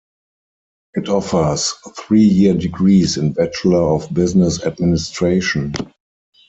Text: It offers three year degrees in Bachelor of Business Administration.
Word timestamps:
It 0.95 1.09
offers 1.09 1.73
three 1.95 2.23
year 2.23 2.55
degrees 2.55 3.17
in 3.17 3.33
Bachelor 3.33 3.83
of 3.93 4.11
Business 4.11 4.65
Administration. 4.65 5.75